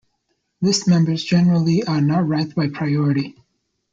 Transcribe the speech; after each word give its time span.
List 0.61 0.87
members 0.87 1.23
generally 1.23 1.83
are 1.85 2.01
not 2.01 2.27
ranked 2.27 2.55
by 2.55 2.67
priority. 2.69 3.35